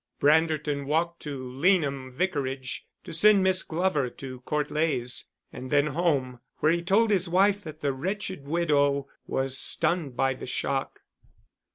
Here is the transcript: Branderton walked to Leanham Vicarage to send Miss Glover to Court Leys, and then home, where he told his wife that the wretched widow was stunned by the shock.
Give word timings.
Branderton 0.19 0.87
walked 0.87 1.19
to 1.21 1.37
Leanham 1.37 2.11
Vicarage 2.11 2.87
to 3.03 3.13
send 3.13 3.43
Miss 3.43 3.61
Glover 3.61 4.09
to 4.09 4.39
Court 4.39 4.71
Leys, 4.71 5.29
and 5.53 5.69
then 5.69 5.85
home, 5.85 6.39
where 6.57 6.71
he 6.71 6.81
told 6.81 7.11
his 7.11 7.29
wife 7.29 7.63
that 7.63 7.81
the 7.81 7.93
wretched 7.93 8.47
widow 8.47 9.07
was 9.27 9.59
stunned 9.59 10.17
by 10.17 10.33
the 10.33 10.47
shock. 10.47 11.01